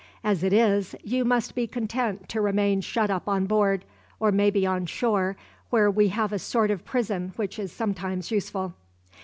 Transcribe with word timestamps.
As 0.23 0.41
it 0.41 0.51
is, 0.51 0.95
you 1.03 1.23
must 1.23 1.53
be 1.53 1.67
content 1.67 2.27
to 2.29 2.41
remain 2.41 2.81
shut 2.81 3.11
up 3.11 3.27
on 3.29 3.45
board, 3.45 3.85
or 4.19 4.31
maybe 4.31 4.65
on 4.65 4.87
shore, 4.87 5.37
where 5.69 5.91
we 5.91 6.07
have 6.07 6.33
a 6.33 6.39
sort 6.39 6.71
of 6.71 6.83
prison 6.83 7.33
which 7.35 7.59
is 7.59 7.71
sometimes 7.71 8.31
useful." 8.31 8.73